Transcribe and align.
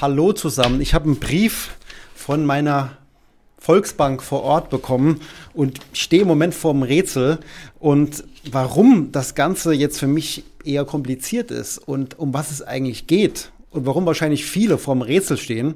Hallo 0.00 0.32
zusammen. 0.32 0.80
Ich 0.80 0.94
habe 0.94 1.06
einen 1.06 1.18
Brief 1.18 1.70
von 2.14 2.46
meiner 2.46 2.92
Volksbank 3.58 4.22
vor 4.22 4.44
Ort 4.44 4.70
bekommen 4.70 5.20
und 5.54 5.80
stehe 5.92 6.22
im 6.22 6.28
Moment 6.28 6.54
vor 6.54 6.72
dem 6.72 6.84
Rätsel. 6.84 7.40
Und 7.80 8.22
warum 8.48 9.10
das 9.10 9.34
Ganze 9.34 9.72
jetzt 9.72 9.98
für 9.98 10.06
mich 10.06 10.44
eher 10.64 10.84
kompliziert 10.84 11.50
ist 11.50 11.78
und 11.78 12.16
um 12.16 12.32
was 12.32 12.52
es 12.52 12.62
eigentlich 12.62 13.08
geht 13.08 13.50
und 13.72 13.86
warum 13.86 14.06
wahrscheinlich 14.06 14.44
viele 14.46 14.78
vor 14.78 14.94
dem 14.94 15.02
Rätsel 15.02 15.36
stehen, 15.36 15.74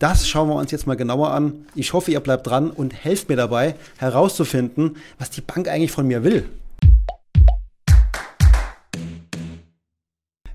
das 0.00 0.28
schauen 0.28 0.48
wir 0.48 0.56
uns 0.56 0.72
jetzt 0.72 0.88
mal 0.88 0.96
genauer 0.96 1.30
an. 1.30 1.64
Ich 1.76 1.92
hoffe, 1.92 2.10
ihr 2.10 2.18
bleibt 2.18 2.48
dran 2.48 2.72
und 2.72 2.92
helft 2.92 3.28
mir 3.28 3.36
dabei, 3.36 3.76
herauszufinden, 3.98 4.96
was 5.20 5.30
die 5.30 5.42
Bank 5.42 5.68
eigentlich 5.68 5.92
von 5.92 6.08
mir 6.08 6.24
will. 6.24 6.48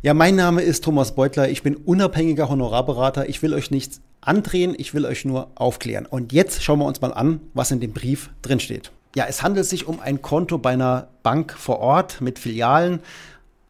Ja, 0.05 0.13
mein 0.13 0.35
Name 0.35 0.61
ist 0.61 0.83
Thomas 0.83 1.15
Beutler. 1.15 1.49
Ich 1.49 1.63
bin 1.63 1.75
unabhängiger 1.75 2.47
Honorarberater. 2.47 3.27
Ich 3.27 3.41
will 3.41 3.55
euch 3.55 3.71
nichts 3.71 4.01
andrehen, 4.21 4.75
ich 4.77 4.93
will 4.93 5.03
euch 5.03 5.25
nur 5.25 5.49
aufklären. 5.55 6.05
Und 6.05 6.31
jetzt 6.31 6.61
schauen 6.61 6.77
wir 6.77 6.85
uns 6.85 7.01
mal 7.01 7.11
an, 7.11 7.39
was 7.55 7.71
in 7.71 7.79
dem 7.79 7.91
Brief 7.91 8.29
drinsteht. 8.43 8.91
Ja, 9.15 9.25
es 9.27 9.41
handelt 9.41 9.65
sich 9.65 9.87
um 9.87 9.99
ein 9.99 10.21
Konto 10.21 10.59
bei 10.59 10.73
einer 10.73 11.07
Bank 11.23 11.53
vor 11.53 11.79
Ort 11.79 12.21
mit 12.21 12.37
Filialen 12.37 12.99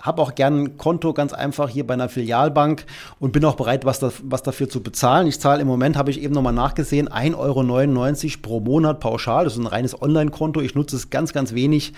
habe 0.05 0.22
auch 0.22 0.36
gern 0.36 0.64
ein 0.64 0.77
Konto 0.77 1.14
ganz 1.14 1.34
einfach 1.34 1.70
hier 1.70 1.86
bei 1.86 1.94
einer 1.94 2.09
Filialbank 2.09 2.86
und 3.20 3.32
bin 3.32 3.44
auch 3.45 3.55
bereit, 3.55 3.86
was, 3.86 4.00
da, 4.00 4.12
was 4.23 4.44
dafür 4.44 4.70
zu 4.70 4.81
bezahlen. 4.81 5.28
Ich 5.28 5.40
zahle 5.40 5.62
im 5.62 5.68
Moment, 5.68 5.98
habe 5.98 6.12
ich 6.12 6.22
eben 6.22 6.34
nochmal 6.34 6.54
nachgesehen, 6.54 7.09
1,99 7.09 7.36
Euro 7.36 8.41
pro 8.41 8.59
Monat 8.59 9.00
pauschal. 9.00 9.45
Das 9.45 9.54
ist 9.54 9.59
ein 9.59 9.68
reines 9.68 10.02
Online-Konto. 10.02 10.62
Ich 10.62 10.76
nutze 10.76 10.95
es 10.95 11.09
ganz, 11.09 11.34
ganz 11.34 11.54
wenig. 11.54 11.94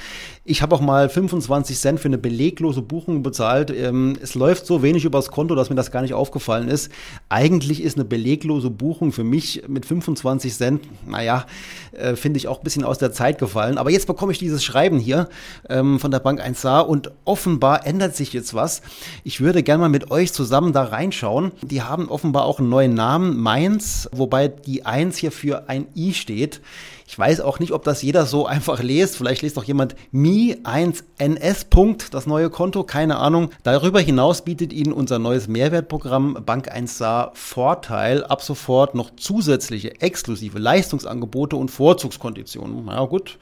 Ich 0.45 0.61
habe 0.61 0.75
auch 0.75 0.81
mal 0.81 1.09
25 1.09 1.77
Cent 1.77 1.99
für 1.99 2.07
eine 2.07 2.17
beleglose 2.17 2.81
Buchung 2.81 3.23
bezahlt. 3.23 3.71
Ähm, 3.71 4.17
es 4.21 4.35
läuft 4.35 4.65
so 4.65 4.81
wenig 4.81 5.05
übers 5.05 5.29
Konto, 5.29 5.55
dass 5.55 5.69
mir 5.69 5.75
das 5.75 5.91
gar 5.91 6.01
nicht 6.01 6.13
aufgefallen 6.13 6.69
ist. 6.69 6.91
Eigentlich 7.29 7.83
ist 7.83 7.97
eine 7.97 8.05
beleglose 8.05 8.69
Buchung 8.69 9.11
für 9.11 9.23
mich 9.23 9.63
mit 9.67 9.85
25 9.85 10.53
Cent, 10.53 10.83
naja, 11.05 11.45
äh, 11.91 12.15
finde 12.15 12.37
ich 12.37 12.47
auch 12.47 12.59
ein 12.59 12.63
bisschen 12.63 12.83
aus 12.83 12.97
der 12.97 13.11
Zeit 13.11 13.39
gefallen. 13.39 13.77
Aber 13.77 13.91
jetzt 13.91 14.07
bekomme 14.07 14.31
ich 14.31 14.39
dieses 14.39 14.63
Schreiben 14.63 14.99
hier 14.99 15.27
ähm, 15.69 15.99
von 15.99 16.11
der 16.11 16.19
Bank 16.19 16.41
1a 16.41 16.81
und 16.81 17.11
offenbar 17.25 17.85
ändert 17.85 17.96
sich 18.15 18.33
jetzt 18.33 18.53
was. 18.53 18.81
Ich 19.23 19.41
würde 19.41 19.63
gerne 19.63 19.81
mal 19.81 19.89
mit 19.89 20.11
euch 20.11 20.33
zusammen 20.33 20.73
da 20.73 20.83
reinschauen. 20.83 21.51
Die 21.61 21.81
haben 21.81 22.09
offenbar 22.09 22.45
auch 22.45 22.59
einen 22.59 22.69
neuen 22.69 22.93
Namen, 22.93 23.37
Mainz, 23.37 24.09
wobei 24.11 24.47
die 24.47 24.85
1 24.85 25.17
hier 25.17 25.31
für 25.31 25.69
ein 25.69 25.87
I 25.95 26.13
steht. 26.13 26.61
Ich 27.09 27.17
weiß 27.17 27.39
auch 27.39 27.59
nicht, 27.59 27.71
ob 27.71 27.85
das 27.85 28.01
jeder 28.01 28.25
so 28.25 28.45
einfach 28.45 28.83
lest. 28.83 29.15
Vielleicht 29.15 29.41
liest 29.41 29.55
doch 29.55 29.63
jemand 29.63 29.95
Mi1NS. 30.13 32.09
das 32.11 32.27
neue 32.27 32.49
Konto, 32.49 32.83
keine 32.83 33.15
Ahnung. 33.15 33.51
Darüber 33.63 34.01
hinaus 34.01 34.43
bietet 34.43 34.73
Ihnen 34.73 34.91
unser 34.91 35.17
neues 35.17 35.47
Mehrwertprogramm 35.47 36.39
Bank 36.45 36.69
1A 36.69 37.31
Vorteil 37.33 38.25
ab 38.25 38.41
sofort 38.41 38.93
noch 38.93 39.11
zusätzliche 39.15 40.01
exklusive 40.01 40.59
Leistungsangebote 40.59 41.55
und 41.55 41.71
Vorzugskonditionen. 41.71 42.83
Na 42.85 42.95
ja, 42.95 43.05
gut, 43.05 43.37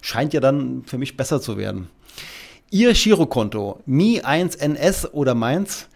scheint 0.00 0.34
ja 0.34 0.40
dann 0.40 0.82
für 0.84 0.98
mich 0.98 1.16
besser 1.16 1.40
zu 1.40 1.56
werden. 1.56 1.88
Ihr 2.74 2.92
Girokonto, 2.92 3.78
Mi1NS 3.88 5.12
oder 5.12 5.36
meins, 5.36 5.86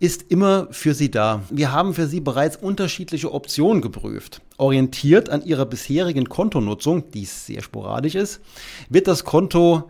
ist 0.00 0.32
immer 0.32 0.66
für 0.72 0.92
Sie 0.92 1.08
da. 1.08 1.44
Wir 1.48 1.70
haben 1.70 1.94
für 1.94 2.08
Sie 2.08 2.18
bereits 2.18 2.56
unterschiedliche 2.56 3.32
Optionen 3.32 3.80
geprüft. 3.80 4.40
Orientiert 4.56 5.30
an 5.30 5.44
Ihrer 5.44 5.64
bisherigen 5.64 6.28
Kontonutzung, 6.28 7.08
die 7.12 7.24
sehr 7.24 7.62
sporadisch 7.62 8.16
ist, 8.16 8.40
wird 8.88 9.06
das 9.06 9.22
Konto 9.22 9.88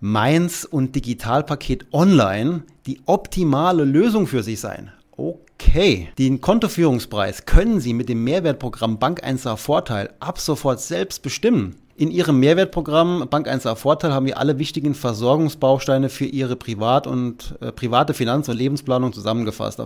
Mainz 0.00 0.64
und 0.64 0.96
Digitalpaket 0.96 1.92
Online 1.92 2.62
die 2.86 3.02
optimale 3.04 3.84
Lösung 3.84 4.26
für 4.26 4.42
Sie 4.42 4.56
sein. 4.56 4.90
Okay, 5.18 6.08
den 6.18 6.40
Kontoführungspreis 6.40 7.44
können 7.44 7.80
Sie 7.80 7.92
mit 7.92 8.08
dem 8.08 8.24
Mehrwertprogramm 8.24 8.98
Bank 8.98 9.22
1A 9.22 9.58
Vorteil 9.58 10.14
ab 10.18 10.40
sofort 10.40 10.80
selbst 10.80 11.20
bestimmen. 11.20 11.76
In 11.98 12.12
Ihrem 12.12 12.38
Mehrwertprogramm 12.38 13.26
Bank 13.28 13.48
1A 13.48 13.74
Vorteil 13.74 14.12
haben 14.12 14.26
wir 14.26 14.38
alle 14.38 14.60
wichtigen 14.60 14.94
Versorgungsbausteine 14.94 16.08
für 16.10 16.26
Ihre 16.26 16.54
Privat- 16.54 17.08
und 17.08 17.56
äh, 17.60 17.72
private 17.72 18.14
Finanz- 18.14 18.48
und 18.48 18.56
Lebensplanung 18.56 19.12
zusammengefasst. 19.12 19.82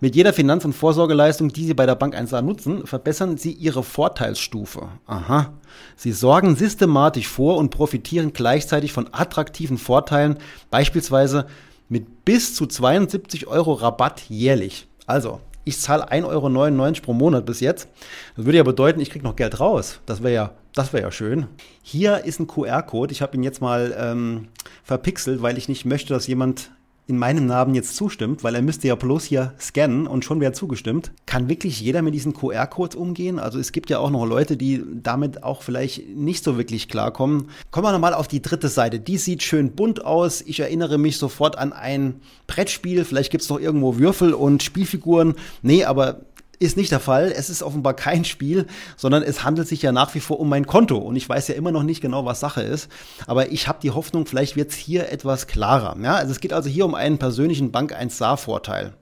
Mit 0.00 0.16
jeder 0.16 0.32
Finanz- 0.32 0.64
und 0.64 0.72
Vorsorgeleistung, 0.72 1.52
die 1.52 1.64
Sie 1.64 1.74
bei 1.74 1.86
der 1.86 1.94
Bank 1.94 2.16
1A 2.16 2.42
nutzen, 2.42 2.88
verbessern 2.88 3.36
Sie 3.36 3.52
Ihre 3.52 3.84
Vorteilsstufe. 3.84 4.88
Aha. 5.06 5.52
Sie 5.94 6.10
sorgen 6.10 6.56
systematisch 6.56 7.28
vor 7.28 7.58
und 7.58 7.70
profitieren 7.70 8.32
gleichzeitig 8.32 8.92
von 8.92 9.10
attraktiven 9.12 9.78
Vorteilen, 9.78 10.38
beispielsweise 10.72 11.46
mit 11.88 12.24
bis 12.24 12.56
zu 12.56 12.66
72 12.66 13.46
Euro 13.46 13.74
Rabatt 13.74 14.22
jährlich. 14.28 14.88
Also, 15.06 15.38
ich 15.64 15.78
zahle 15.78 16.10
1,99 16.10 16.26
Euro 16.26 16.92
pro 17.02 17.12
Monat 17.12 17.46
bis 17.46 17.60
jetzt. 17.60 17.88
Das 18.36 18.44
würde 18.44 18.58
ja 18.58 18.64
bedeuten, 18.64 19.00
ich 19.00 19.10
kriege 19.10 19.24
noch 19.24 19.36
Geld 19.36 19.60
raus. 19.60 20.00
Das 20.06 20.22
wäre 20.22 20.34
ja, 20.34 20.52
das 20.74 20.92
wäre 20.92 21.04
ja 21.04 21.10
schön. 21.10 21.46
Hier 21.82 22.24
ist 22.24 22.40
ein 22.40 22.46
QR-Code. 22.46 23.12
Ich 23.12 23.22
habe 23.22 23.36
ihn 23.36 23.42
jetzt 23.42 23.60
mal 23.60 23.94
ähm, 23.98 24.48
verpixelt, 24.82 25.42
weil 25.42 25.58
ich 25.58 25.68
nicht 25.68 25.84
möchte, 25.84 26.14
dass 26.14 26.26
jemand 26.26 26.70
in 27.10 27.18
meinem 27.18 27.44
Namen 27.44 27.74
jetzt 27.74 27.96
zustimmt, 27.96 28.44
weil 28.44 28.54
er 28.54 28.62
müsste 28.62 28.88
ja 28.88 28.94
bloß 28.94 29.24
hier 29.24 29.52
scannen 29.60 30.06
und 30.06 30.24
schon 30.24 30.40
wäre 30.40 30.52
zugestimmt. 30.52 31.12
Kann 31.26 31.48
wirklich 31.48 31.80
jeder 31.80 32.02
mit 32.02 32.14
diesen 32.14 32.32
QR-Codes 32.32 32.96
umgehen? 32.96 33.38
Also 33.40 33.58
es 33.58 33.72
gibt 33.72 33.90
ja 33.90 33.98
auch 33.98 34.10
noch 34.10 34.24
Leute, 34.24 34.56
die 34.56 34.82
damit 35.02 35.42
auch 35.42 35.62
vielleicht 35.62 36.08
nicht 36.08 36.44
so 36.44 36.56
wirklich 36.56 36.88
klarkommen. 36.88 37.48
Kommen 37.72 37.86
wir 37.86 37.92
nochmal 37.92 38.14
auf 38.14 38.28
die 38.28 38.40
dritte 38.40 38.68
Seite. 38.68 39.00
Die 39.00 39.18
sieht 39.18 39.42
schön 39.42 39.72
bunt 39.72 40.04
aus. 40.04 40.40
Ich 40.40 40.60
erinnere 40.60 40.98
mich 40.98 41.18
sofort 41.18 41.58
an 41.58 41.72
ein 41.72 42.20
Brettspiel. 42.46 43.04
Vielleicht 43.04 43.32
gibt 43.32 43.42
es 43.42 43.50
noch 43.50 43.58
irgendwo 43.58 43.98
Würfel 43.98 44.32
und 44.32 44.62
Spielfiguren. 44.62 45.34
Nee, 45.62 45.84
aber 45.84 46.20
ist 46.60 46.76
nicht 46.76 46.92
der 46.92 47.00
Fall. 47.00 47.32
Es 47.34 47.50
ist 47.50 47.62
offenbar 47.62 47.94
kein 47.94 48.24
Spiel, 48.24 48.66
sondern 48.96 49.22
es 49.22 49.42
handelt 49.42 49.66
sich 49.66 49.82
ja 49.82 49.92
nach 49.92 50.14
wie 50.14 50.20
vor 50.20 50.38
um 50.38 50.48
mein 50.48 50.66
Konto. 50.66 50.98
Und 50.98 51.16
ich 51.16 51.28
weiß 51.28 51.48
ja 51.48 51.54
immer 51.54 51.72
noch 51.72 51.82
nicht 51.82 52.02
genau, 52.02 52.26
was 52.26 52.38
Sache 52.38 52.62
ist. 52.62 52.88
Aber 53.26 53.50
ich 53.50 53.66
habe 53.66 53.80
die 53.82 53.90
Hoffnung, 53.90 54.26
vielleicht 54.26 54.56
wird 54.56 54.70
es 54.70 54.76
hier 54.76 55.10
etwas 55.10 55.46
klarer. 55.46 55.96
Ja, 56.00 56.16
also 56.16 56.30
es 56.30 56.40
geht 56.40 56.52
also 56.52 56.68
hier 56.68 56.84
um 56.84 56.94
einen 56.94 57.18
persönlichen 57.18 57.72
Bank 57.72 57.92
1A-Vorteil. 57.92 58.92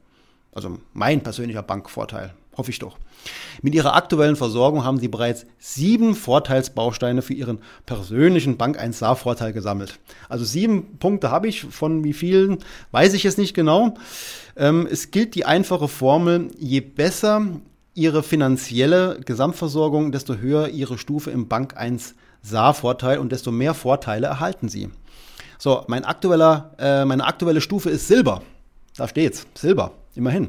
Also 0.53 0.79
mein 0.93 1.21
persönlicher 1.21 1.63
Bankvorteil. 1.63 2.33
Hoffe 2.59 2.73
ich 2.73 2.81
doch. 2.81 2.99
Mit 3.63 3.77
Ihrer 3.77 3.95
aktuellen 3.95 4.35
Versorgung 4.35 4.85
haben 4.85 4.99
Sie 4.99 5.07
bereits 5.07 5.47
sieben 5.61 6.17
Vorteilsbausteine 6.17 7.23
für 7.23 7.33
Ihren 7.33 7.61
persönlichen 7.87 8.57
Bank 8.57 8.81
1A 8.81 9.15
Vorteil 9.15 9.53
gesammelt. 9.53 10.01
Also 10.29 10.45
sieben 10.45 10.99
Punkte 10.99 11.31
habe 11.31 11.47
ich, 11.47 11.61
von 11.63 12.03
wie 12.03 12.13
vielen 12.13 12.59
weiß 12.91 13.15
ich 13.15 13.25
es 13.25 13.39
nicht 13.39 13.55
genau. 13.55 13.95
Ähm, 14.57 14.89
es 14.91 15.13
gilt 15.13 15.37
die 15.37 15.45
einfache 15.45 15.87
Formel, 15.87 16.51
je 16.59 16.81
besser 16.81 17.47
Ihre 17.95 18.25
finanzielle 18.25 19.21
Gesamtversorgung, 19.25 20.11
desto 20.11 20.35
höher 20.35 20.69
Ihre 20.69 20.99
Stufe 20.99 21.31
im 21.31 21.47
Bank 21.47 21.77
1A 21.79 22.75
Vorteil 22.75 23.19
und 23.19 23.31
desto 23.31 23.53
mehr 23.53 23.75
Vorteile 23.75 24.27
erhalten 24.27 24.69
Sie. 24.69 24.91
So, 25.59 25.85
mein 25.87 26.05
aktueller, 26.05 26.73
äh, 26.79 27.05
meine 27.05 27.25
aktuelle 27.25 27.61
Stufe 27.61 27.91
ist 27.91 28.09
Silber. 28.09 28.43
Da 28.97 29.07
steht's, 29.07 29.47
Silber, 29.55 29.93
immerhin. 30.17 30.49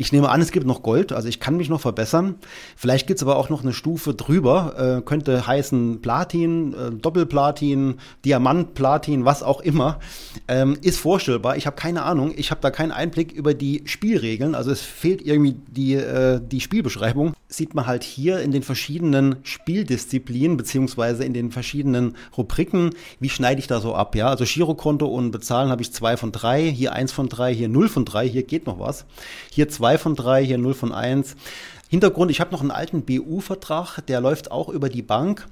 Ich 0.00 0.12
nehme 0.12 0.28
an, 0.28 0.40
es 0.40 0.52
gibt 0.52 0.64
noch 0.64 0.84
Gold, 0.84 1.12
also 1.12 1.26
ich 1.26 1.40
kann 1.40 1.56
mich 1.56 1.68
noch 1.68 1.80
verbessern. 1.80 2.36
Vielleicht 2.76 3.08
gibt 3.08 3.18
es 3.18 3.24
aber 3.24 3.34
auch 3.34 3.50
noch 3.50 3.62
eine 3.62 3.72
Stufe 3.72 4.14
drüber, 4.14 4.98
äh, 4.98 5.02
könnte 5.02 5.44
heißen 5.44 6.00
Platin, 6.02 6.72
äh, 6.72 6.92
Doppelplatin, 6.92 7.96
Diamantplatin, 8.24 9.24
was 9.24 9.42
auch 9.42 9.60
immer. 9.60 9.98
Ähm, 10.46 10.78
ist 10.82 11.00
vorstellbar. 11.00 11.56
Ich 11.56 11.66
habe 11.66 11.74
keine 11.74 12.04
Ahnung. 12.04 12.32
Ich 12.36 12.52
habe 12.52 12.60
da 12.60 12.70
keinen 12.70 12.92
Einblick 12.92 13.32
über 13.32 13.54
die 13.54 13.82
Spielregeln. 13.86 14.54
Also 14.54 14.70
es 14.70 14.82
fehlt 14.82 15.20
irgendwie 15.20 15.56
die, 15.66 15.94
äh, 15.94 16.40
die 16.40 16.60
Spielbeschreibung. 16.60 17.34
Sieht 17.48 17.74
man 17.74 17.86
halt 17.86 18.04
hier 18.04 18.40
in 18.40 18.52
den 18.52 18.62
verschiedenen 18.62 19.36
Spieldisziplinen 19.42 20.56
beziehungsweise 20.56 21.24
in 21.24 21.34
den 21.34 21.50
verschiedenen 21.50 22.14
Rubriken, 22.36 22.90
wie 23.20 23.30
schneide 23.30 23.60
ich 23.60 23.66
da 23.66 23.80
so 23.80 23.94
ab. 23.94 24.14
Ja, 24.14 24.28
also 24.28 24.44
Girokonto 24.44 25.06
und 25.06 25.32
Bezahlen 25.32 25.70
habe 25.70 25.82
ich 25.82 25.92
zwei 25.92 26.16
von 26.16 26.30
drei, 26.30 26.70
hier 26.70 26.92
eins 26.92 27.10
von 27.10 27.28
drei, 27.28 27.54
hier 27.54 27.68
null 27.68 27.88
von 27.88 28.04
drei, 28.04 28.28
hier 28.28 28.42
geht 28.44 28.66
noch 28.66 28.78
was. 28.78 29.06
Hier 29.50 29.68
zwei 29.68 29.88
2 29.88 29.98
von 29.98 30.14
3, 30.16 30.44
hier 30.44 30.58
0 30.58 30.74
von 30.74 30.92
1. 30.92 31.34
Hintergrund, 31.88 32.30
ich 32.30 32.40
habe 32.40 32.50
noch 32.52 32.60
einen 32.60 32.70
alten 32.70 33.02
BU-Vertrag, 33.02 34.00
der 34.06 34.20
läuft 34.20 34.50
auch 34.50 34.68
über 34.68 34.90
die 34.90 35.00
Bank. 35.00 35.46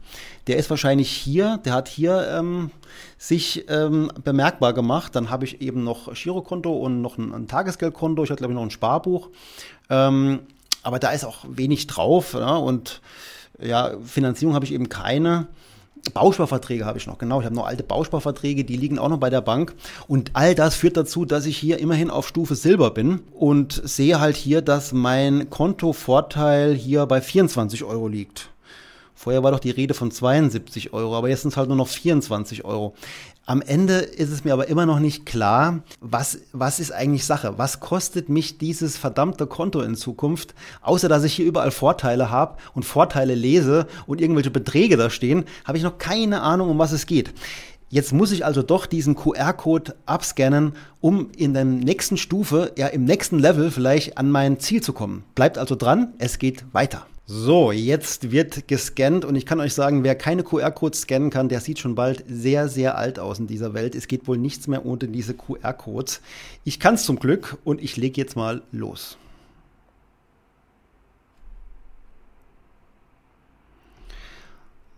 Der 0.47 0.59
ist 0.59 0.69
wahrscheinlich 0.69 1.11
hier, 1.11 1.59
der 1.65 1.73
hat 1.73 1.89
hier 1.89 2.29
ähm, 2.31 2.71
sich 3.17 3.65
ähm, 3.71 4.13
bemerkbar 4.23 4.75
gemacht. 4.75 5.17
Dann 5.17 5.31
habe 5.31 5.47
ich 5.47 5.63
eben 5.63 5.85
noch 5.85 6.13
Girokonto 6.13 6.71
und 6.71 7.01
noch 7.01 7.17
ein, 7.17 7.33
ein 7.33 7.49
Tagesgeldkonto. 7.49 8.25
Ich 8.25 8.31
habe, 8.31 8.37
glaube 8.37 8.53
ich, 8.53 8.57
noch 8.57 8.65
ein 8.65 8.71
Sparbuch. 8.71 9.31
Ähm, 9.89 10.41
aber 10.87 11.01
da 11.01 11.11
ist 11.11 11.25
auch 11.25 11.39
wenig 11.49 11.89
drauf. 11.89 12.35
Ja, 12.35 12.57
und 12.57 13.01
ja, 13.61 13.95
Finanzierung 14.05 14.55
habe 14.55 14.65
ich 14.65 14.73
eben 14.73 14.89
keine. 14.89 15.49
Bausparverträge 16.15 16.85
habe 16.85 16.99
ich 16.99 17.09
noch, 17.09 17.19
genau. 17.19 17.41
Ich 17.41 17.47
habe 17.47 17.57
noch 17.57 17.67
alte 17.67 17.83
Bausparverträge, 17.83 18.65
die 18.65 18.77
liegen 18.77 19.01
auch 19.01 19.09
noch 19.09 19.19
bei 19.19 19.29
der 19.29 19.41
Bank. 19.41 19.75
Und 20.07 20.31
all 20.35 20.55
das 20.55 20.77
führt 20.77 20.97
dazu, 20.97 21.25
dass 21.25 21.47
ich 21.47 21.59
hier 21.59 21.81
immerhin 21.81 22.11
auf 22.11 22.29
Stufe 22.29 22.55
Silber 22.55 22.93
bin 22.93 23.21
und 23.33 23.83
sehe 23.85 24.21
halt 24.21 24.37
hier, 24.37 24.63
dass 24.63 24.93
mein 24.93 25.51
Kontovorteil 25.51 26.75
hier 26.75 27.07
bei 27.07 27.21
24 27.21 27.83
Euro 27.83 28.07
liegt. 28.07 28.51
Vorher 29.19 29.43
war 29.43 29.51
doch 29.51 29.61
die 29.61 29.71
Rede 29.71 29.95
von 29.95 30.11
72 30.11 30.93
Euro, 30.93 31.17
aber 31.17 31.31
jetzt 31.31 31.41
sind 31.41 31.51
es 31.51 31.57
halt 31.57 31.69
nur 31.69 31.77
noch 31.77 31.89
24 31.89 32.67
Euro. 32.67 32.95
Am 33.47 33.63
Ende 33.63 33.95
ist 33.95 34.31
es 34.31 34.45
mir 34.45 34.53
aber 34.53 34.69
immer 34.69 34.85
noch 34.85 34.99
nicht 34.99 35.25
klar, 35.25 35.81
was, 36.01 36.41
was 36.53 36.81
ist 36.81 36.93
eigentlich 36.93 37.25
Sache? 37.25 37.55
Was 37.57 37.81
kostet 37.81 38.29
mich 38.29 38.59
dieses 38.59 38.99
verdammte 38.99 39.47
Konto 39.47 39.81
in 39.81 39.97
Zukunft? 39.97 40.55
Außer 40.83 41.09
dass 41.09 41.25
ich 41.25 41.33
hier 41.33 41.47
überall 41.47 41.71
Vorteile 41.71 42.31
habe 42.31 42.59
und 42.75 42.85
Vorteile 42.85 43.35
lese 43.35 43.87
und 44.07 44.21
irgendwelche 44.21 44.51
Beträge 44.51 44.99
da 44.99 45.09
stehen, 45.09 45.45
habe 45.65 45.79
ich 45.79 45.85
noch 45.85 45.97
keine 45.97 46.43
Ahnung, 46.43 46.69
um 46.69 46.79
was 46.79 46.93
es 46.93 47.07
geht. 47.07 47.33
Jetzt 47.89 48.13
muss 48.13 48.33
ich 48.33 48.45
also 48.45 48.63
doch 48.63 48.85
diesen 48.85 49.15
QR-Code 49.15 49.95
abscannen, 50.05 50.73
um 51.01 51.31
in 51.37 51.55
der 51.55 51.65
nächsten 51.65 52.19
Stufe, 52.19 52.73
ja 52.77 52.89
im 52.89 53.05
nächsten 53.05 53.39
Level 53.39 53.71
vielleicht 53.71 54.19
an 54.19 54.31
mein 54.31 54.61
Ziel 54.61 54.83
zu 54.83 54.93
kommen. 54.93 55.25
Bleibt 55.35 55.57
also 55.57 55.75
dran, 55.75 56.13
es 56.19 56.39
geht 56.39 56.65
weiter. 56.73 57.07
So, 57.29 57.73
jetzt 57.73 58.31
wird 58.31 58.69
gescannt 58.69 59.25
und 59.25 59.35
ich 59.35 59.47
kann 59.47 59.59
euch 59.59 59.75
sagen, 59.75 60.05
wer 60.05 60.15
keine 60.15 60.45
QR-Codes 60.45 61.01
scannen 61.01 61.31
kann, 61.31 61.49
der 61.49 61.61
sieht 61.61 61.81
schon 61.81 61.97
bald 61.97 62.23
sehr, 62.29 62.69
sehr 62.69 62.97
alt 62.97 63.19
aus 63.19 63.41
in 63.41 63.49
dieser 63.49 63.75
Welt. 63.75 63.97
Es 63.97 64.07
geht 64.07 64.29
wohl 64.29 64.39
nichts 64.39 64.69
mehr 64.69 64.87
ohne 64.87 65.09
diese 65.09 65.35
QR-Codes. 65.35 66.21
Ich 66.63 66.79
kann 66.79 66.95
es 66.95 67.03
zum 67.03 67.19
Glück 67.19 67.59
und 67.65 67.83
ich 67.83 67.97
lege 67.97 68.21
jetzt 68.21 68.37
mal 68.37 68.63
los. 68.71 69.19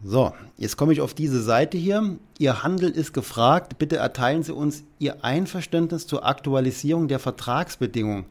So, 0.05 0.35
jetzt 0.59 0.77
komme 0.77 0.93
ich 0.93 1.01
auf 1.01 1.15
diese 1.15 1.43
Seite 1.43 1.79
hier. 1.79 2.19
Ihr 2.39 2.63
Handel 2.63 2.91
ist 2.91 3.15
gefragt. 3.15 3.79
Bitte 3.79 3.97
erteilen 3.97 4.43
Sie 4.43 4.53
uns 4.53 4.85
Ihr 4.99 5.25
Einverständnis 5.25 6.07
zur 6.07 6.27
Aktualisierung 6.27 7.09
der 7.09 7.21
Vertragsbedingungen. 7.21 8.27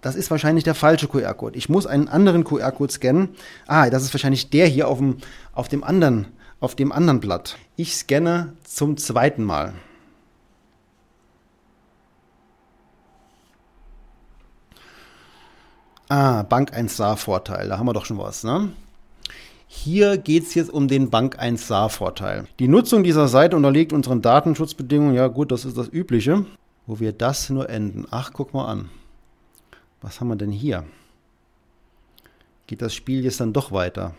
Das 0.00 0.14
ist 0.14 0.30
wahrscheinlich 0.30 0.64
der 0.64 0.74
falsche 0.74 1.08
QR-Code. 1.08 1.58
Ich 1.58 1.68
muss 1.68 1.86
einen 1.86 2.08
anderen 2.08 2.44
QR-Code 2.44 2.92
scannen. 2.92 3.30
Ah, 3.66 3.90
das 3.90 4.02
ist 4.02 4.14
wahrscheinlich 4.14 4.50
der 4.50 4.66
hier 4.66 4.88
auf 4.88 4.98
dem, 4.98 5.18
auf 5.52 5.68
dem 5.68 5.84
anderen, 5.84 6.28
auf 6.58 6.74
dem 6.74 6.90
anderen 6.92 7.20
Blatt. 7.20 7.58
Ich 7.76 7.94
scanne 7.94 8.54
zum 8.64 8.96
zweiten 8.96 9.44
Mal. 9.44 9.74
Ah, 16.08 16.42
Bank 16.42 16.74
1 16.74 16.96
SAR-Vorteil, 16.96 17.68
da 17.68 17.78
haben 17.78 17.86
wir 17.86 17.92
doch 17.92 18.04
schon 18.04 18.18
was, 18.18 18.42
ne? 18.42 18.72
Hier 19.68 20.18
geht 20.18 20.42
es 20.42 20.54
jetzt 20.54 20.68
um 20.68 20.88
den 20.88 21.10
Bank 21.10 21.38
1 21.38 21.68
SAR-Vorteil. 21.68 22.48
Die 22.58 22.66
Nutzung 22.66 23.04
dieser 23.04 23.28
Seite 23.28 23.54
unterliegt 23.54 23.92
unseren 23.92 24.20
Datenschutzbedingungen. 24.20 25.14
Ja 25.14 25.28
gut, 25.28 25.52
das 25.52 25.64
ist 25.64 25.78
das 25.78 25.88
Übliche. 25.88 26.44
Wo 26.88 26.98
wir 26.98 27.12
das 27.12 27.50
nur 27.50 27.70
enden. 27.70 28.08
Ach, 28.10 28.32
guck 28.32 28.52
mal 28.52 28.66
an. 28.66 28.88
Was 30.00 30.20
haben 30.20 30.28
wir 30.28 30.36
denn 30.36 30.52
hier? 30.52 30.84
Geht 32.66 32.82
das 32.82 32.94
Spiel 32.94 33.24
jetzt 33.24 33.40
dann 33.40 33.52
doch 33.52 33.72
weiter? 33.72 34.14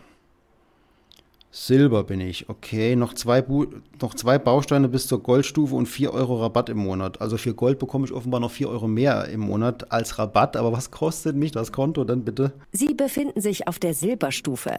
Silber 1.54 2.04
bin 2.04 2.20
ich. 2.20 2.48
Okay, 2.48 2.96
noch 2.96 3.12
zwei, 3.12 3.42
Bu 3.42 3.66
noch 4.00 4.14
zwei 4.14 4.38
Bausteine 4.38 4.88
bis 4.88 5.06
zur 5.06 5.22
Goldstufe 5.22 5.74
und 5.74 5.86
4 5.86 6.14
Euro 6.14 6.40
Rabatt 6.40 6.70
im 6.70 6.78
Monat. 6.78 7.20
Also 7.20 7.36
für 7.36 7.52
Gold 7.52 7.78
bekomme 7.78 8.06
ich 8.06 8.12
offenbar 8.12 8.40
noch 8.40 8.50
4 8.50 8.70
Euro 8.70 8.88
mehr 8.88 9.28
im 9.28 9.40
Monat 9.40 9.92
als 9.92 10.18
Rabatt. 10.18 10.56
Aber 10.56 10.72
was 10.72 10.90
kostet 10.90 11.36
mich 11.36 11.52
das 11.52 11.70
Konto 11.70 12.04
dann 12.04 12.24
bitte? 12.24 12.52
Sie 12.72 12.94
befinden 12.94 13.42
sich 13.42 13.68
auf 13.68 13.78
der 13.78 13.92
Silberstufe. 13.92 14.78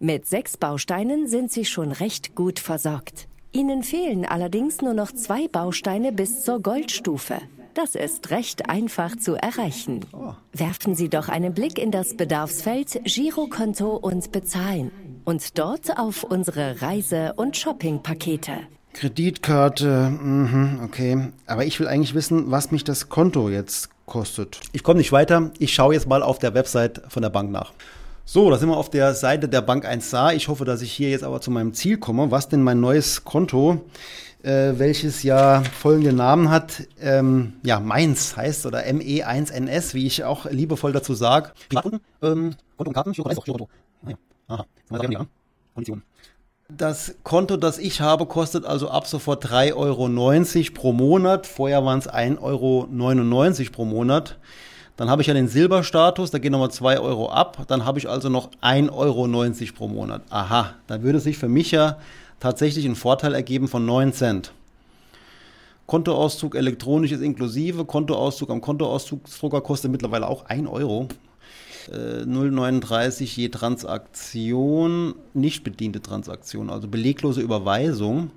Mit 0.00 0.26
sechs 0.26 0.56
Bausteinen 0.56 1.28
sind 1.28 1.52
Sie 1.52 1.66
schon 1.66 1.92
recht 1.92 2.34
gut 2.34 2.58
versorgt. 2.58 3.28
Ihnen 3.52 3.82
fehlen 3.82 4.24
allerdings 4.24 4.80
nur 4.80 4.94
noch 4.94 5.12
zwei 5.12 5.46
Bausteine 5.46 6.10
bis 6.10 6.42
zur 6.42 6.60
Goldstufe. 6.60 7.38
Das 7.74 7.96
ist 7.96 8.30
recht 8.30 8.70
einfach 8.70 9.16
zu 9.16 9.34
erreichen. 9.34 10.00
Werfen 10.52 10.94
Sie 10.94 11.08
doch 11.08 11.28
einen 11.28 11.54
Blick 11.54 11.76
in 11.78 11.90
das 11.90 12.16
Bedarfsfeld 12.16 13.00
Girokonto 13.04 13.96
und 13.96 14.30
Bezahlen 14.30 14.92
und 15.24 15.58
dort 15.58 15.98
auf 15.98 16.22
unsere 16.22 16.80
Reise- 16.82 17.32
und 17.34 17.56
Shoppingpakete. 17.56 18.52
Kreditkarte, 18.92 20.08
mhm, 20.08 20.82
okay. 20.84 21.32
Aber 21.46 21.64
ich 21.64 21.80
will 21.80 21.88
eigentlich 21.88 22.14
wissen, 22.14 22.52
was 22.52 22.70
mich 22.70 22.84
das 22.84 23.08
Konto 23.08 23.48
jetzt 23.48 23.90
kostet. 24.06 24.60
Ich 24.72 24.84
komme 24.84 24.98
nicht 24.98 25.10
weiter. 25.10 25.50
Ich 25.58 25.74
schaue 25.74 25.94
jetzt 25.94 26.06
mal 26.06 26.22
auf 26.22 26.38
der 26.38 26.54
Website 26.54 27.02
von 27.08 27.22
der 27.22 27.30
Bank 27.30 27.50
nach. 27.50 27.72
So, 28.24 28.50
da 28.50 28.56
sind 28.56 28.68
wir 28.68 28.76
auf 28.76 28.90
der 28.90 29.14
Seite 29.14 29.48
der 29.48 29.60
Bank 29.60 29.84
1 29.84 30.10
Saar. 30.10 30.34
Ich 30.34 30.48
hoffe, 30.48 30.64
dass 30.64 30.82
ich 30.82 30.92
hier 30.92 31.10
jetzt 31.10 31.24
aber 31.24 31.40
zu 31.40 31.50
meinem 31.50 31.74
Ziel 31.74 31.98
komme. 31.98 32.30
Was 32.30 32.48
denn 32.48 32.62
mein 32.62 32.80
neues 32.80 33.24
Konto 33.24 33.84
äh, 34.44 34.78
welches 34.78 35.22
ja 35.22 35.62
folgende 35.62 36.12
Namen 36.12 36.50
hat. 36.50 36.86
Ähm, 37.00 37.54
ja, 37.64 37.80
Mainz 37.80 38.36
heißt 38.36 38.66
oder 38.66 38.80
ME1NS, 38.80 39.94
wie 39.94 40.06
ich 40.06 40.24
auch 40.24 40.44
liebevoll 40.44 40.92
dazu 40.92 41.14
sage. 41.14 41.52
Ähm. 42.22 42.54
Ah. 44.46 44.64
Das 46.68 47.14
Konto, 47.22 47.56
das 47.56 47.78
ich 47.78 48.00
habe, 48.00 48.26
kostet 48.26 48.64
also 48.64 48.90
ab 48.90 49.06
sofort 49.06 49.44
3,90 49.46 49.74
Euro 49.74 50.74
pro 50.74 50.92
Monat. 50.92 51.46
Vorher 51.46 51.84
waren 51.84 51.98
es 51.98 52.08
1,99 52.08 52.40
Euro 52.40 53.72
pro 53.72 53.84
Monat. 53.84 54.38
Dann 54.96 55.10
habe 55.10 55.22
ich 55.22 55.28
ja 55.28 55.34
den 55.34 55.48
Silberstatus, 55.48 56.30
da 56.30 56.38
gehen 56.38 56.52
nochmal 56.52 56.70
2 56.70 57.00
Euro 57.00 57.28
ab. 57.30 57.64
Dann 57.66 57.84
habe 57.84 57.98
ich 57.98 58.08
also 58.08 58.28
noch 58.28 58.50
1,90 58.62 58.92
Euro 58.92 59.26
pro 59.74 59.88
Monat. 59.88 60.22
Aha, 60.30 60.74
da 60.86 61.02
würde 61.02 61.18
sich 61.18 61.36
für 61.36 61.48
mich 61.48 61.72
ja 61.72 61.98
tatsächlich 62.38 62.84
einen 62.84 62.94
Vorteil 62.94 63.34
ergeben 63.34 63.66
von 63.66 63.84
9 63.84 64.12
Cent. 64.12 64.52
Kontoauszug 65.86 66.54
elektronisch 66.54 67.12
ist 67.12 67.22
inklusive. 67.22 67.84
Kontoauszug 67.84 68.50
am 68.50 68.60
Kontoauszugsdrucker 68.60 69.60
kostet 69.60 69.90
mittlerweile 69.90 70.28
auch 70.28 70.46
1 70.46 70.68
Euro. 70.68 71.08
Äh, 71.90 72.22
0,39 72.22 73.36
je 73.36 73.48
Transaktion, 73.48 75.14
nicht 75.34 75.64
bediente 75.64 76.00
Transaktion, 76.00 76.70
also 76.70 76.88
beleglose 76.88 77.40
Überweisung. 77.40 78.30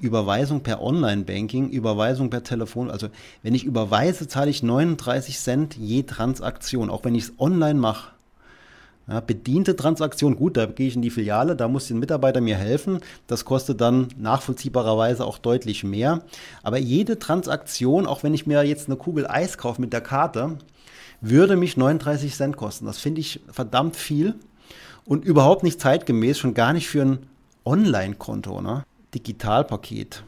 Überweisung 0.00 0.62
per 0.62 0.82
Online-Banking, 0.82 1.70
Überweisung 1.70 2.30
per 2.30 2.42
Telefon. 2.42 2.90
Also 2.90 3.08
wenn 3.42 3.54
ich 3.54 3.64
überweise, 3.64 4.28
zahle 4.28 4.50
ich 4.50 4.62
39 4.62 5.38
Cent 5.38 5.76
je 5.76 6.02
Transaktion, 6.04 6.90
auch 6.90 7.04
wenn 7.04 7.14
ich 7.14 7.24
es 7.24 7.32
online 7.38 7.78
mache. 7.78 8.12
Ja, 9.08 9.20
bediente 9.20 9.74
Transaktion, 9.74 10.36
gut, 10.36 10.58
da 10.58 10.66
gehe 10.66 10.86
ich 10.86 10.94
in 10.94 11.00
die 11.00 11.08
Filiale, 11.08 11.56
da 11.56 11.66
muss 11.66 11.88
ein 11.88 11.98
Mitarbeiter 11.98 12.42
mir 12.42 12.56
helfen. 12.56 13.00
Das 13.26 13.46
kostet 13.46 13.80
dann 13.80 14.08
nachvollziehbarerweise 14.18 15.24
auch 15.24 15.38
deutlich 15.38 15.82
mehr. 15.82 16.20
Aber 16.62 16.76
jede 16.76 17.18
Transaktion, 17.18 18.06
auch 18.06 18.22
wenn 18.22 18.34
ich 18.34 18.46
mir 18.46 18.62
jetzt 18.64 18.86
eine 18.86 18.96
Kugel 18.96 19.26
Eis 19.26 19.56
kaufe 19.56 19.80
mit 19.80 19.94
der 19.94 20.02
Karte, 20.02 20.58
würde 21.22 21.56
mich 21.56 21.78
39 21.78 22.34
Cent 22.34 22.56
kosten. 22.58 22.84
Das 22.84 22.98
finde 22.98 23.22
ich 23.22 23.40
verdammt 23.50 23.96
viel 23.96 24.34
und 25.06 25.24
überhaupt 25.24 25.62
nicht 25.62 25.80
zeitgemäß, 25.80 26.38
schon 26.38 26.52
gar 26.52 26.74
nicht 26.74 26.88
für 26.88 27.02
ein 27.02 27.18
Online-Konto. 27.64 28.60
Ne? 28.60 28.84
Digitalpaket. 29.14 30.24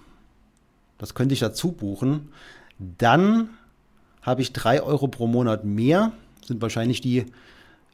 Das 0.99 1.15
könnte 1.15 1.33
ich 1.35 1.41
dazu 1.41 1.73
buchen. 1.73 2.33
Dann 2.79 3.51
habe 4.23 4.43
ich 4.43 4.53
3 4.53 4.83
Euro 4.83 5.09
pro 5.09 5.27
Monat 5.27 5.65
mehr, 5.65 6.13
sind 6.45 6.61
wahrscheinlich 6.61 7.01
die 7.01 7.27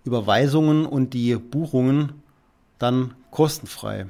Überweisungen 0.05 0.87
und 0.87 1.14
die 1.14 1.37
Buchungen 1.37 2.12
dann 2.78 3.14
kostenfrei. 3.31 4.07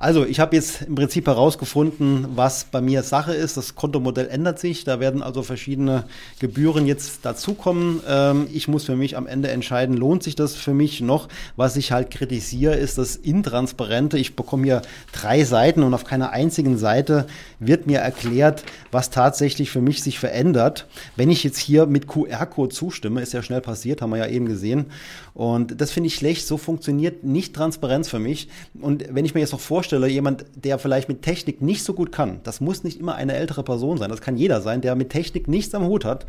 Also, 0.00 0.24
ich 0.24 0.38
habe 0.38 0.54
jetzt 0.54 0.82
im 0.82 0.94
Prinzip 0.94 1.26
herausgefunden, 1.26 2.28
was 2.36 2.62
bei 2.62 2.80
mir 2.80 3.02
Sache 3.02 3.34
ist. 3.34 3.56
Das 3.56 3.74
Kontomodell 3.74 4.28
ändert 4.28 4.60
sich. 4.60 4.84
Da 4.84 5.00
werden 5.00 5.24
also 5.24 5.42
verschiedene 5.42 6.04
Gebühren 6.38 6.86
jetzt 6.86 7.26
dazukommen. 7.26 8.00
Ähm, 8.08 8.46
ich 8.52 8.68
muss 8.68 8.84
für 8.84 8.94
mich 8.94 9.16
am 9.16 9.26
Ende 9.26 9.48
entscheiden, 9.48 9.96
lohnt 9.96 10.22
sich 10.22 10.36
das 10.36 10.54
für 10.54 10.72
mich 10.72 11.00
noch? 11.00 11.26
Was 11.56 11.74
ich 11.74 11.90
halt 11.90 12.12
kritisiere, 12.12 12.76
ist 12.76 12.96
das 12.96 13.16
Intransparente. 13.16 14.18
Ich 14.18 14.36
bekomme 14.36 14.66
hier 14.66 14.82
drei 15.10 15.42
Seiten 15.42 15.82
und 15.82 15.92
auf 15.92 16.04
keiner 16.04 16.30
einzigen 16.30 16.78
Seite 16.78 17.26
wird 17.58 17.88
mir 17.88 17.98
erklärt, 17.98 18.62
was 18.92 19.10
tatsächlich 19.10 19.72
für 19.72 19.80
mich 19.80 20.04
sich 20.04 20.20
verändert. 20.20 20.86
Wenn 21.16 21.28
ich 21.28 21.42
jetzt 21.42 21.58
hier 21.58 21.86
mit 21.86 22.06
QR-Code 22.06 22.72
zustimme, 22.72 23.20
ist 23.20 23.32
ja 23.32 23.42
schnell 23.42 23.62
passiert, 23.62 24.00
haben 24.00 24.10
wir 24.10 24.18
ja 24.18 24.28
eben 24.28 24.46
gesehen. 24.46 24.92
Und 25.34 25.80
das 25.80 25.90
finde 25.90 26.06
ich 26.06 26.14
schlecht. 26.14 26.46
So 26.46 26.56
funktioniert 26.56 27.24
nicht 27.24 27.54
Transparenz 27.54 28.08
für 28.08 28.20
mich. 28.20 28.48
Und 28.80 29.04
wenn 29.10 29.24
ich 29.24 29.34
mir 29.34 29.40
jetzt 29.40 29.52
noch 29.52 29.60
vorstelle, 29.60 29.87
jemand, 29.92 30.44
der 30.54 30.78
vielleicht 30.78 31.08
mit 31.08 31.22
Technik 31.22 31.62
nicht 31.62 31.84
so 31.84 31.94
gut 31.94 32.12
kann, 32.12 32.40
das 32.44 32.60
muss 32.60 32.84
nicht 32.84 33.00
immer 33.00 33.14
eine 33.14 33.34
ältere 33.34 33.62
Person 33.62 33.98
sein, 33.98 34.10
das 34.10 34.20
kann 34.20 34.36
jeder 34.36 34.60
sein, 34.60 34.80
der 34.80 34.94
mit 34.94 35.10
Technik 35.10 35.48
nichts 35.48 35.74
am 35.74 35.86
Hut 35.86 36.04
hat, 36.04 36.26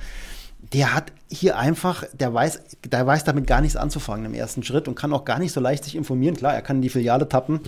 der 0.74 0.94
hat 0.94 1.12
hier 1.32 1.58
einfach, 1.58 2.04
der 2.14 2.34
weiß, 2.34 2.62
der 2.92 3.06
weiß 3.06 3.24
damit 3.24 3.48
gar 3.48 3.62
nichts 3.62 3.76
anzufangen 3.76 4.26
im 4.26 4.34
ersten 4.34 4.62
Schritt 4.64 4.88
und 4.88 4.96
kann 4.96 5.14
auch 5.14 5.26
gar 5.26 5.40
nicht 5.40 5.52
so 5.52 5.60
leicht 5.60 5.84
sich 5.84 5.96
informieren. 5.96 6.36
Klar, 6.36 6.54
er 6.54 6.62
kann 6.62 6.78
in 6.78 6.82
die 6.82 6.90
Filiale 6.90 7.30
tappen 7.30 7.62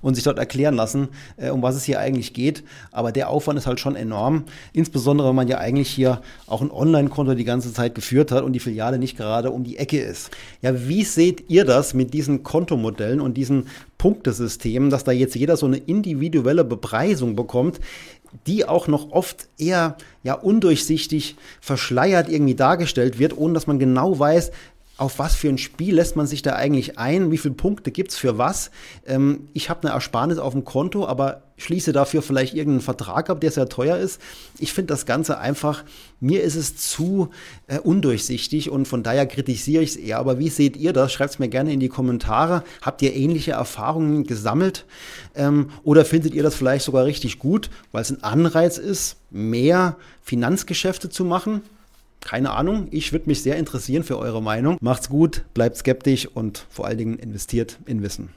und 0.00 0.14
sich 0.14 0.24
dort 0.24 0.38
erklären 0.38 0.74
lassen, 0.74 1.08
äh, 1.36 1.50
um 1.50 1.62
was 1.62 1.76
es 1.76 1.84
hier 1.84 2.00
eigentlich 2.00 2.34
geht. 2.34 2.64
Aber 2.90 3.12
der 3.12 3.28
Aufwand 3.28 3.58
ist 3.58 3.66
halt 3.66 3.80
schon 3.80 3.96
enorm. 3.96 4.44
Insbesondere, 4.72 5.28
wenn 5.28 5.36
man 5.36 5.48
ja 5.48 5.58
eigentlich 5.58 5.88
hier 5.88 6.20
auch 6.46 6.62
ein 6.62 6.70
Online-Konto 6.70 7.34
die 7.34 7.44
ganze 7.44 7.72
Zeit 7.72 7.94
geführt 7.94 8.32
hat 8.32 8.42
und 8.44 8.54
die 8.54 8.60
Filiale 8.60 8.98
nicht 8.98 9.16
gerade 9.16 9.50
um 9.50 9.62
die 9.62 9.76
Ecke 9.76 10.00
ist. 10.00 10.30
Ja, 10.62 10.88
wie 10.88 11.04
seht 11.04 11.48
ihr 11.48 11.64
das 11.64 11.94
mit 11.94 12.12
diesen 12.12 12.42
Kontomodellen 12.42 13.20
und 13.20 13.34
diesen 13.34 13.66
Punktesystemen, 13.98 14.90
dass 14.90 15.04
da 15.04 15.12
jetzt 15.12 15.36
jeder 15.36 15.56
so 15.56 15.66
eine 15.66 15.76
individuelle 15.76 16.64
Bepreisung 16.64 17.36
bekommt? 17.36 17.78
Die 18.46 18.66
auch 18.66 18.88
noch 18.88 19.10
oft 19.10 19.48
eher 19.58 19.96
ja 20.22 20.34
undurchsichtig 20.34 21.36
verschleiert 21.60 22.28
irgendwie 22.28 22.54
dargestellt 22.54 23.18
wird, 23.18 23.36
ohne 23.36 23.54
dass 23.54 23.66
man 23.66 23.78
genau 23.78 24.18
weiß, 24.18 24.50
auf 24.98 25.18
was 25.18 25.34
für 25.34 25.48
ein 25.48 25.58
Spiel 25.58 25.94
lässt 25.94 26.16
man 26.16 26.26
sich 26.26 26.42
da 26.42 26.54
eigentlich 26.54 26.98
ein? 26.98 27.30
Wie 27.30 27.38
viele 27.38 27.54
Punkte 27.54 27.90
gibt's 27.90 28.16
für 28.16 28.38
was? 28.38 28.70
Ähm, 29.06 29.48
ich 29.54 29.70
habe 29.70 29.82
eine 29.82 29.94
Ersparnis 29.94 30.38
auf 30.38 30.52
dem 30.52 30.64
Konto, 30.64 31.06
aber 31.06 31.44
schließe 31.56 31.92
dafür 31.92 32.22
vielleicht 32.22 32.54
irgendeinen 32.54 32.82
Vertrag 32.82 33.30
ab, 33.30 33.40
der 33.40 33.50
sehr 33.50 33.68
teuer 33.68 33.96
ist. 33.96 34.20
Ich 34.58 34.72
finde 34.72 34.92
das 34.92 35.06
Ganze 35.06 35.38
einfach, 35.38 35.84
mir 36.20 36.42
ist 36.42 36.56
es 36.56 36.76
zu 36.76 37.30
äh, 37.68 37.78
undurchsichtig 37.78 38.70
und 38.70 38.86
von 38.86 39.02
daher 39.02 39.26
kritisiere 39.26 39.82
ich 39.82 39.90
es 39.90 39.96
eher. 39.96 40.18
Aber 40.18 40.38
wie 40.38 40.50
seht 40.50 40.76
ihr 40.76 40.92
das? 40.92 41.12
Schreibt 41.12 41.34
es 41.34 41.38
mir 41.38 41.48
gerne 41.48 41.72
in 41.72 41.80
die 41.80 41.88
Kommentare. 41.88 42.62
Habt 42.82 43.00
ihr 43.00 43.14
ähnliche 43.14 43.52
Erfahrungen 43.52 44.24
gesammelt? 44.24 44.84
Ähm, 45.34 45.70
oder 45.84 46.04
findet 46.04 46.34
ihr 46.34 46.42
das 46.42 46.54
vielleicht 46.54 46.84
sogar 46.84 47.06
richtig 47.06 47.38
gut, 47.38 47.70
weil 47.92 48.02
es 48.02 48.10
ein 48.10 48.22
Anreiz 48.22 48.76
ist, 48.76 49.16
mehr 49.30 49.96
Finanzgeschäfte 50.22 51.08
zu 51.08 51.24
machen? 51.24 51.62
Keine 52.24 52.52
Ahnung, 52.52 52.88
ich 52.90 53.12
würde 53.12 53.28
mich 53.28 53.42
sehr 53.42 53.56
interessieren 53.56 54.04
für 54.04 54.18
eure 54.18 54.40
Meinung. 54.42 54.78
Macht's 54.80 55.08
gut, 55.08 55.44
bleibt 55.54 55.76
skeptisch 55.76 56.26
und 56.26 56.66
vor 56.70 56.86
allen 56.86 56.98
Dingen 56.98 57.18
investiert 57.18 57.78
in 57.84 58.02
Wissen. 58.02 58.30